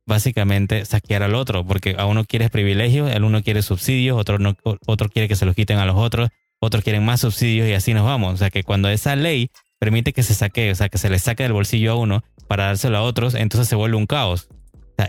[0.05, 4.55] básicamente saquear al otro, porque a uno quiere privilegios, el uno quiere subsidios, otro, no,
[4.85, 6.29] otro quiere que se los quiten a los otros,
[6.59, 8.35] otros quieren más subsidios y así nos vamos.
[8.35, 11.19] O sea que cuando esa ley permite que se saque, o sea, que se le
[11.19, 14.49] saque del bolsillo a uno para dárselo a otros, entonces se vuelve un caos.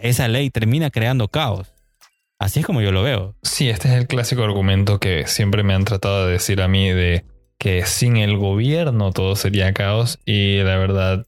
[0.03, 1.73] Esa ley termina creando caos.
[2.39, 3.35] Así es como yo lo veo.
[3.43, 6.91] Sí, este es el clásico argumento que siempre me han tratado de decir a mí
[6.91, 7.25] de
[7.59, 11.27] que sin el gobierno todo sería caos y la verdad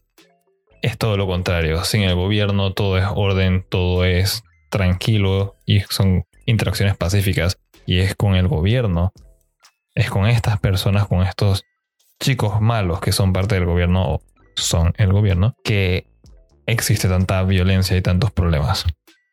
[0.82, 1.82] es todo lo contrario.
[1.84, 7.58] Sin el gobierno todo es orden, todo es tranquilo y son interacciones pacíficas.
[7.86, 9.12] Y es con el gobierno,
[9.96, 11.64] es con estas personas, con estos
[12.20, 14.22] chicos malos que son parte del gobierno o
[14.54, 16.06] son el gobierno, que
[16.66, 18.84] existe tanta violencia y tantos problemas.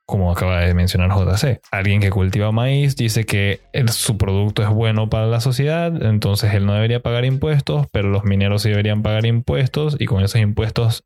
[0.05, 3.59] Como acaba de mencionar JC, alguien que cultiva maíz dice que
[3.91, 8.23] su producto es bueno para la sociedad, entonces él no debería pagar impuestos, pero los
[8.23, 11.03] mineros sí deberían pagar impuestos y con esos impuestos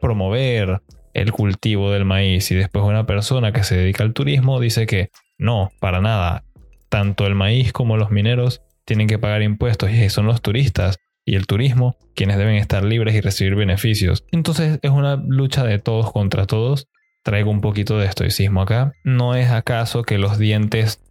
[0.00, 0.80] promover
[1.12, 2.48] el cultivo del maíz.
[2.52, 6.44] Y después una persona que se dedica al turismo dice que no, para nada,
[6.88, 11.34] tanto el maíz como los mineros tienen que pagar impuestos y son los turistas y
[11.34, 14.24] el turismo quienes deben estar libres y recibir beneficios.
[14.32, 16.88] Entonces es una lucha de todos contra todos.
[17.22, 18.92] Traigo un poquito de estoicismo acá.
[19.04, 21.02] ¿No es acaso que los dientes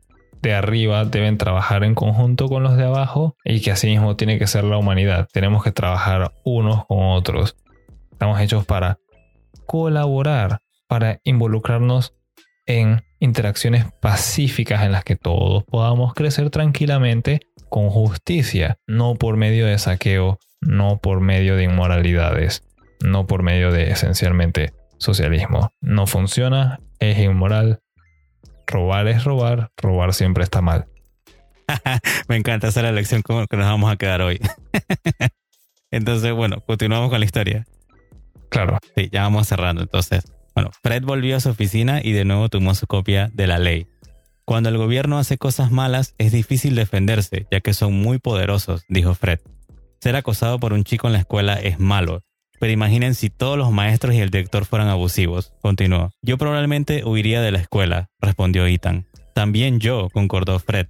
[0.42, 4.40] de arriba deben trabajar en conjunto con los de abajo y que así mismo tiene
[4.40, 5.28] que ser la humanidad?
[5.34, 7.58] Tenemos que trabajar unos con otros.
[8.14, 8.98] Estamos hechos para
[9.66, 12.14] colaborar, para involucrarnos
[12.66, 19.66] en interacciones pacíficas en las que todos podamos crecer tranquilamente con justicia, no por medio
[19.66, 22.64] de saqueo, no por medio de inmoralidades,
[23.04, 25.72] no por medio de esencialmente socialismo.
[25.82, 27.80] No funciona, es inmoral.
[28.68, 30.88] Robar es robar, robar siempre está mal.
[32.28, 34.40] Me encanta esa la lección con que nos vamos a quedar hoy.
[35.92, 37.66] Entonces, bueno, continuamos con la historia.
[38.50, 38.80] Claro.
[38.96, 39.82] Sí, ya vamos cerrando.
[39.82, 40.24] Entonces,
[40.54, 43.88] bueno, Fred volvió a su oficina y de nuevo tomó su copia de la ley.
[44.46, 49.16] Cuando el gobierno hace cosas malas es difícil defenderse, ya que son muy poderosos, dijo
[49.16, 49.40] Fred.
[50.00, 52.22] Ser acosado por un chico en la escuela es malo,
[52.60, 56.12] pero imaginen si todos los maestros y el director fueran abusivos, continuó.
[56.22, 59.08] Yo probablemente huiría de la escuela, respondió Ethan.
[59.34, 60.88] También yo, concordó Fred.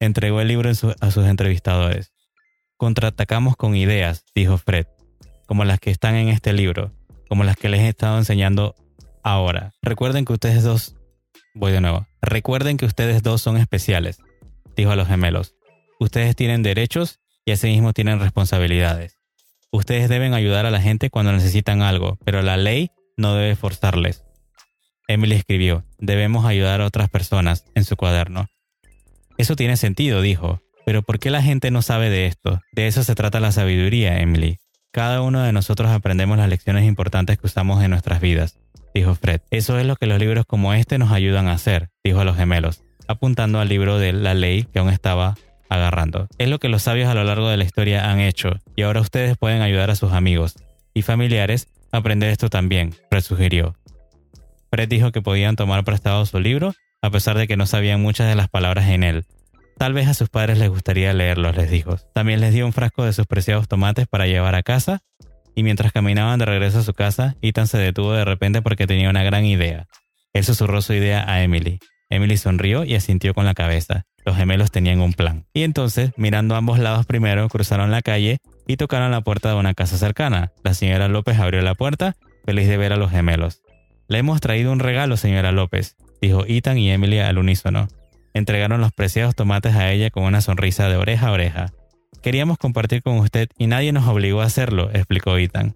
[0.00, 2.12] Entregó el libro a sus entrevistadores.
[2.78, 4.86] Contraatacamos con ideas, dijo Fred,
[5.46, 6.92] como las que están en este libro,
[7.28, 8.74] como las que les he estado enseñando
[9.22, 9.72] ahora.
[9.82, 10.96] Recuerden que ustedes dos
[11.58, 12.06] Voy de nuevo.
[12.26, 14.18] Recuerden que ustedes dos son especiales,
[14.76, 15.54] dijo a los gemelos.
[16.00, 19.16] Ustedes tienen derechos y asimismo tienen responsabilidades.
[19.70, 24.24] Ustedes deben ayudar a la gente cuando necesitan algo, pero la ley no debe forzarles.
[25.06, 28.48] Emily escribió, debemos ayudar a otras personas en su cuaderno.
[29.38, 32.60] Eso tiene sentido, dijo, pero ¿por qué la gente no sabe de esto?
[32.72, 34.58] De eso se trata la sabiduría, Emily.
[34.96, 38.58] Cada uno de nosotros aprendemos las lecciones importantes que usamos en nuestras vidas
[38.94, 39.42] dijo Fred.
[39.50, 42.34] Eso es lo que los libros como este nos ayudan a hacer, dijo a los
[42.34, 45.34] gemelos, apuntando al libro de la ley que aún estaba
[45.68, 46.28] agarrando.
[46.38, 49.02] Es lo que los sabios a lo largo de la historia han hecho, y ahora
[49.02, 50.54] ustedes pueden ayudar a sus amigos
[50.94, 53.76] y familiares a aprender esto también, Fred sugirió.
[54.70, 58.28] Fred dijo que podían tomar prestado su libro, a pesar de que no sabían muchas
[58.28, 59.26] de las palabras en él.
[59.78, 61.96] Tal vez a sus padres les gustaría leerlos, les dijo.
[62.14, 65.00] También les dio un frasco de sus preciados tomates para llevar a casa
[65.54, 69.10] y mientras caminaban de regreso a su casa, Ethan se detuvo de repente porque tenía
[69.10, 69.86] una gran idea.
[70.34, 71.78] Él susurró su idea a Emily.
[72.10, 74.04] Emily sonrió y asintió con la cabeza.
[74.26, 75.46] Los gemelos tenían un plan.
[75.54, 79.56] Y entonces, mirando a ambos lados primero, cruzaron la calle y tocaron la puerta de
[79.56, 80.52] una casa cercana.
[80.62, 83.62] La señora López abrió la puerta, feliz de ver a los gemelos.
[84.08, 87.88] Le hemos traído un regalo, señora López, dijo Ethan y Emily al unísono.
[88.36, 91.72] Entregaron los preciados tomates a ella con una sonrisa de oreja a oreja.
[92.22, 95.74] Queríamos compartir con usted y nadie nos obligó a hacerlo, explicó Ethan.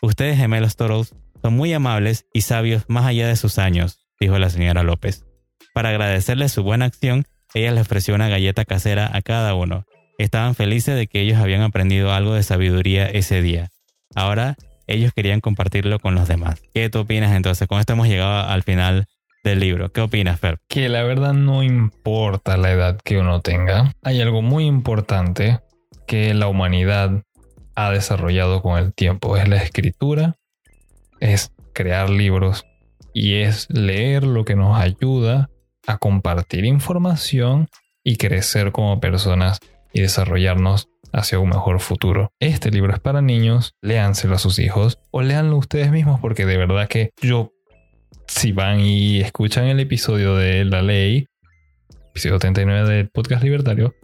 [0.00, 4.48] Ustedes gemelos Toros son muy amables y sabios más allá de sus años, dijo la
[4.48, 5.26] señora López.
[5.74, 9.84] Para agradecerle su buena acción, ella les ofreció una galleta casera a cada uno.
[10.16, 13.68] Estaban felices de que ellos habían aprendido algo de sabiduría ese día.
[14.14, 16.62] Ahora ellos querían compartirlo con los demás.
[16.72, 17.68] ¿Qué tú opinas entonces?
[17.68, 19.08] Con esto hemos llegado al final
[19.42, 19.90] del libro.
[19.92, 20.58] ¿Qué opinas, Fer?
[20.68, 23.92] Que la verdad no importa la edad que uno tenga.
[24.02, 25.60] Hay algo muy importante
[26.06, 27.22] que la humanidad
[27.74, 29.36] ha desarrollado con el tiempo.
[29.36, 30.36] Es la escritura,
[31.20, 32.64] es crear libros
[33.14, 35.48] y es leer lo que nos ayuda
[35.86, 37.68] a compartir información
[38.04, 39.60] y crecer como personas
[39.92, 42.32] y desarrollarnos hacia un mejor futuro.
[42.40, 46.56] Este libro es para niños, léanselo a sus hijos o léanlo ustedes mismos porque de
[46.56, 47.52] verdad que yo,
[48.26, 51.26] si van y escuchan el episodio de la ley,
[52.10, 53.94] episodio 39 del podcast libertario,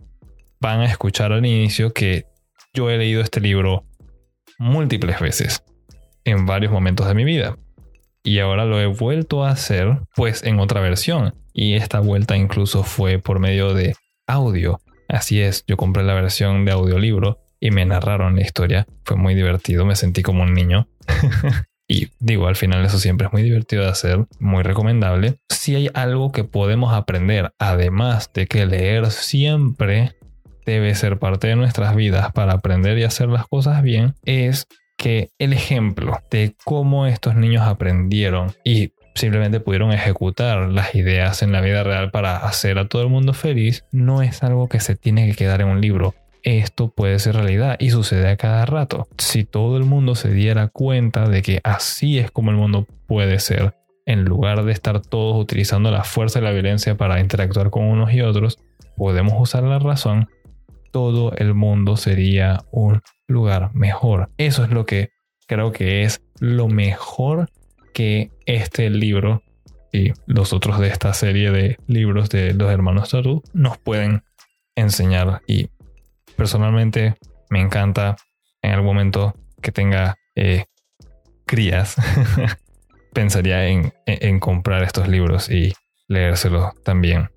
[0.61, 2.27] van a escuchar al inicio que
[2.73, 3.85] yo he leído este libro
[4.59, 5.63] múltiples veces
[6.25, 7.57] en varios momentos de mi vida.
[8.23, 11.35] Y ahora lo he vuelto a hacer pues en otra versión.
[11.53, 13.95] Y esta vuelta incluso fue por medio de
[14.27, 14.81] audio.
[15.09, 18.87] Así es, yo compré la versión de audiolibro y me narraron la historia.
[19.05, 20.89] Fue muy divertido, me sentí como un niño.
[21.89, 25.39] y digo, al final eso siempre es muy divertido de hacer, muy recomendable.
[25.49, 30.13] Si hay algo que podemos aprender, además de que leer siempre
[30.67, 34.67] debe ser parte de nuestras vidas para aprender y hacer las cosas bien es
[34.99, 41.53] que el ejemplo de cómo estos niños aprendieron y simplemente pudieron ejecutar las ideas en
[41.53, 44.95] la vida real para hacer a todo el mundo feliz, no es algo que se
[44.95, 46.15] tiene que quedar en un libro.
[46.43, 49.09] Esto puede ser realidad y sucede a cada rato.
[49.19, 53.39] Si todo el mundo se diera cuenta de que así es como el mundo puede
[53.39, 53.75] ser,
[54.07, 58.13] en lugar de estar todos utilizando la fuerza y la violencia para interactuar con unos
[58.13, 58.59] y otros,
[58.97, 60.29] podemos usar la razón,
[60.91, 64.31] todo el mundo sería un lugar mejor.
[64.39, 65.11] Eso es lo que
[65.47, 67.51] creo que es lo mejor
[67.93, 69.43] que este libro
[69.93, 74.23] y los otros de esta serie de libros de los hermanos Turtle nos pueden
[74.77, 75.43] enseñar.
[75.47, 75.71] Y
[76.39, 77.17] personalmente
[77.51, 78.17] me encanta
[78.63, 80.65] en algún momento que tenga eh,
[81.45, 81.97] crías.
[83.13, 85.73] Pensaría en, comprar estos libros y
[86.07, 87.31] leérselos también.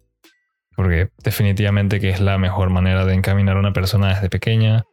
[0.75, 4.83] Porque definitivamente que es la mejor manera de encaminar a una persona desde pequeña.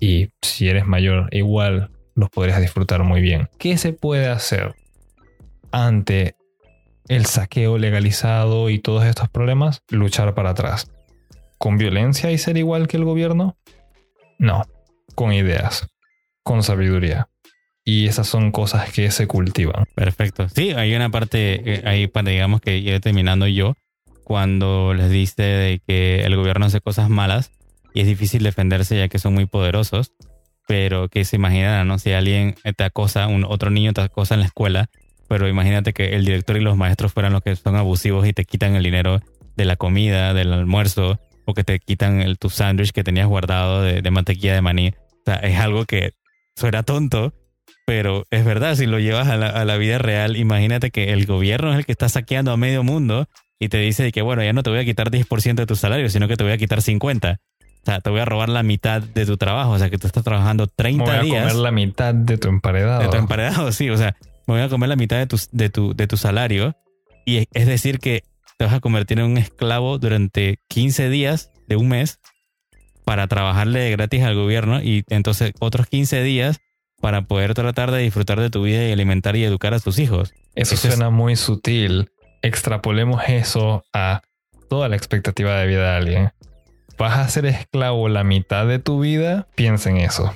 [0.00, 3.48] Y si eres mayor, igual los podrías disfrutar muy bien.
[3.58, 4.74] ¿Qué se puede hacer
[5.70, 6.34] ante
[7.08, 10.90] el saqueo legalizado y todos estos problemas, luchar para atrás.
[11.64, 13.56] ¿Con violencia y ser igual que el gobierno?
[14.38, 14.64] No,
[15.14, 15.88] con ideas,
[16.42, 17.30] con sabiduría.
[17.82, 19.86] Y esas son cosas que se cultivan.
[19.94, 20.46] Perfecto.
[20.50, 23.76] Sí, hay una parte, eh, ahí para digamos que ya terminando yo,
[24.24, 27.50] cuando les dice de que el gobierno hace cosas malas
[27.94, 30.12] y es difícil defenderse ya que son muy poderosos,
[30.68, 31.98] pero que se imaginan, ¿no?
[31.98, 34.90] Si alguien te acosa, un otro niño te acosa en la escuela
[35.26, 38.44] pero imagínate que el director y los maestros fueran los que son abusivos y te
[38.44, 39.20] quitan el dinero
[39.56, 43.82] de la comida, del almuerzo, o que te quitan el, tu sándwich que tenías guardado
[43.82, 44.88] de, mantequilla de maní.
[44.88, 46.12] O sea, es algo que
[46.56, 47.32] suena tonto,
[47.86, 51.78] pero es verdad, si lo llevas a la, vida real, imagínate que el gobierno es
[51.78, 53.26] el que está saqueando a medio mundo
[53.58, 56.08] y te dice que, bueno, ya no te voy a quitar 10% de tu salario,
[56.08, 57.38] sino que te voy a quitar 50%.
[57.84, 59.72] O sea, te voy a robar la mitad de tu trabajo.
[59.72, 61.26] O sea, que tú estás trabajando 30 días.
[61.26, 63.02] Voy a comer la mitad de tu emparedado.
[63.02, 63.90] De tu emparedado, sí.
[63.90, 66.74] O sea, me voy a comer la mitad de tu, de tu, de tu salario.
[67.26, 68.22] Y es decir que
[68.58, 72.20] te vas a convertir en un esclavo durante 15 días de un mes
[73.04, 76.60] para trabajarle gratis al gobierno y entonces otros 15 días
[77.00, 80.32] para poder tratar de disfrutar de tu vida y alimentar y educar a tus hijos.
[80.54, 82.10] Eso, suena muy sutil.
[82.42, 84.22] Extrapolemos eso a
[84.68, 86.32] toda la expectativa de vida de alguien.
[86.96, 90.32] Vas a ser esclavo la mitad de tu vida, piensa en eso.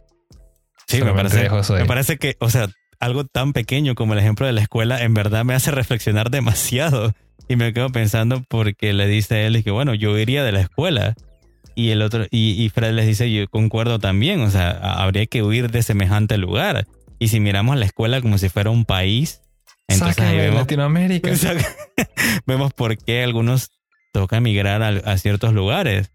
[0.86, 4.52] Sí, me parece, me parece que, o sea, algo tan pequeño como el ejemplo de
[4.52, 7.14] la escuela en verdad me hace reflexionar demasiado.
[7.48, 10.60] Y me quedo pensando porque le dice a él que bueno, yo iría de la
[10.60, 11.14] escuela.
[11.74, 15.70] Y el otro, y, Fred les dice, yo concuerdo también, o sea, habría que huir
[15.70, 16.86] de semejante lugar.
[17.20, 19.42] Y si miramos la escuela como si fuera un país,
[19.86, 21.30] entonces ahí vemos, Latinoamérica.
[22.46, 23.70] vemos por qué algunos
[24.12, 26.10] toca emigrar a, a ciertos lugares.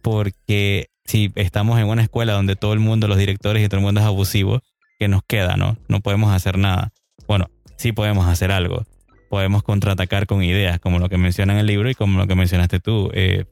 [0.00, 3.84] Porque si estamos en una escuela donde todo el mundo, los directores y todo el
[3.84, 4.62] mundo es abusivo,
[5.08, 5.76] nos queda, ¿no?
[5.88, 6.92] No podemos hacer nada.
[7.26, 8.84] Bueno, sí podemos hacer algo.
[9.32, 12.34] Podemos contraatacar con ideas, como lo que menciona en el libro y como lo que
[12.34, 13.46] mencionaste tú, eh.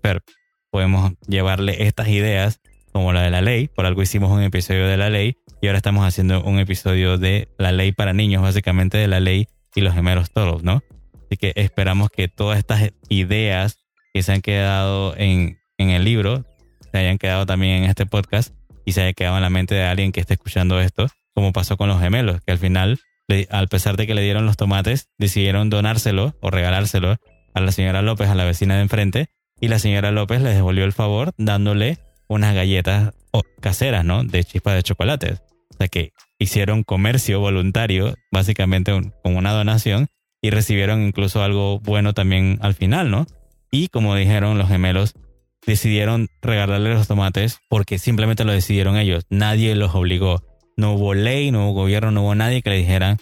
[0.70, 2.60] Podemos llevarle estas ideas,
[2.92, 3.68] como la de la ley.
[3.68, 7.48] Por algo hicimos un episodio de la ley y ahora estamos haciendo un episodio de
[7.56, 10.82] la ley para niños, básicamente de la ley y los gemelos todos, ¿no?
[11.14, 13.78] Así que esperamos que todas estas ideas
[14.12, 16.44] que se han quedado en, en el libro
[16.92, 18.52] se hayan quedado también en este podcast
[18.84, 21.76] y se haya quedado en la mente de alguien que esté escuchando esto como pasó
[21.76, 23.00] con los gemelos, que al final,
[23.50, 27.16] al pesar de que le dieron los tomates, decidieron donárselo o regalárselo
[27.54, 29.28] a la señora López, a la vecina de enfrente,
[29.60, 33.12] y la señora López les devolvió el favor dándole unas galletas
[33.60, 34.24] caseras, ¿no?
[34.24, 35.42] De chispas de chocolates.
[35.70, 40.08] O sea que hicieron comercio voluntario, básicamente con una donación,
[40.42, 43.26] y recibieron incluso algo bueno también al final, ¿no?
[43.70, 45.14] Y como dijeron los gemelos,
[45.66, 49.24] decidieron regalarle los tomates porque simplemente lo decidieron ellos.
[49.28, 50.42] Nadie los obligó
[50.80, 53.16] no hubo ley, no hubo gobierno, no hubo nadie que le dijera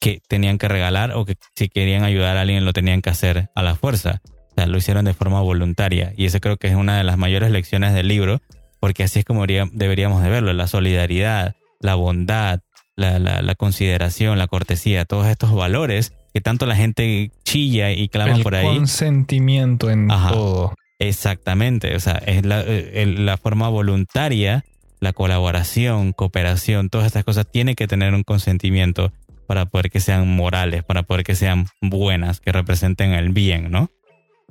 [0.00, 3.48] que tenían que regalar o que si querían ayudar a alguien lo tenían que hacer
[3.54, 4.20] a la fuerza.
[4.50, 6.12] O sea, lo hicieron de forma voluntaria.
[6.16, 8.40] Y eso creo que es una de las mayores lecciones del libro,
[8.80, 10.52] porque así es como deberíamos de verlo.
[10.52, 12.60] La solidaridad, la bondad,
[12.96, 18.56] la, consideración, la cortesía, todos estos valores que tanto la gente chilla y clama por
[18.56, 18.66] ahí.
[18.66, 20.74] Consentimiento en todo.
[20.98, 21.96] Exactamente.
[21.96, 24.64] O sea, es la, eh, la forma voluntaria
[25.04, 29.12] la colaboración, cooperación, todas estas cosas tienen que tener un consentimiento
[29.46, 33.90] para poder que sean morales, para poder que sean buenas, que representen el bien, ¿no?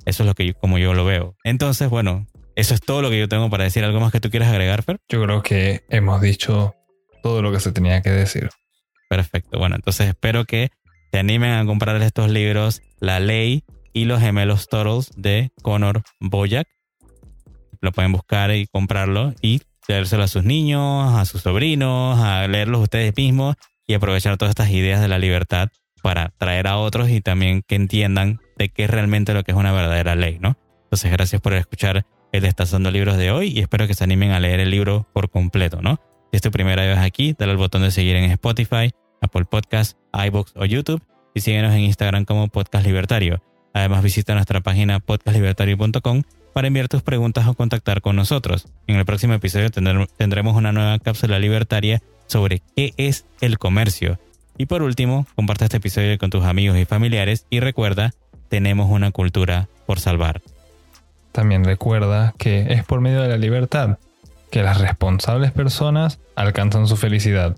[0.06, 1.34] Eso es lo que yo, como yo lo veo.
[1.42, 3.84] Entonces, bueno, eso es todo lo que yo tengo para decir.
[3.84, 5.00] ¿Algo más que tú quieras agregar, Fer?
[5.08, 6.74] Yo creo que hemos dicho
[7.22, 8.48] todo lo que se tenía que decir.
[9.10, 9.58] Perfecto.
[9.58, 10.70] Bueno, entonces espero que
[11.10, 16.68] se animen a comprar estos libros, La Ley y los gemelos Turtles de Connor Boyack.
[17.80, 22.82] Lo pueden buscar y comprarlo y leérselo a sus niños, a sus sobrinos, a leerlos
[22.82, 23.56] ustedes mismos
[23.86, 25.68] y aprovechar todas estas ideas de la libertad
[26.02, 29.56] para traer a otros y también que entiendan de qué es realmente lo que es
[29.56, 30.56] una verdadera ley, ¿no?
[30.84, 34.40] Entonces, gracias por escuchar el Destazando Libros de hoy y espero que se animen a
[34.40, 36.00] leer el libro por completo, ¿no?
[36.30, 39.96] Si es tu primera vez aquí, dale al botón de seguir en Spotify, Apple Podcasts,
[40.12, 41.02] iBox o YouTube
[41.34, 43.42] y síguenos en Instagram como Podcast Libertario.
[43.72, 46.22] Además, visita nuestra página podcastlibertario.com
[46.54, 48.68] para enviar tus preguntas o contactar con nosotros.
[48.86, 54.18] En el próximo episodio tendremos una nueva cápsula libertaria sobre qué es el comercio.
[54.56, 58.14] Y por último, comparte este episodio con tus amigos y familiares y recuerda,
[58.48, 60.42] tenemos una cultura por salvar.
[61.32, 63.98] También recuerda que es por medio de la libertad
[64.52, 67.56] que las responsables personas alcanzan su felicidad,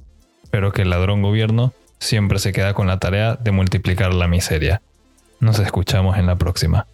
[0.51, 4.81] pero que el ladrón gobierno siempre se queda con la tarea de multiplicar la miseria.
[5.39, 6.87] Nos escuchamos en la próxima.